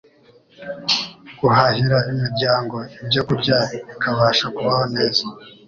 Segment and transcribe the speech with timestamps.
[1.39, 3.57] guhahira imiryango ibyokurya
[3.93, 5.23] ikabasha kubaho neza